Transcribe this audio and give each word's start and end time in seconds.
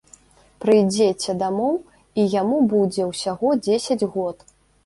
Прыйдзеце 0.63 1.35
дамоў, 1.43 1.77
і 2.21 2.27
яму 2.41 2.57
будзе 2.75 3.09
ўсяго 3.11 3.47
дзесяць 3.65 4.07
год. 4.19 4.37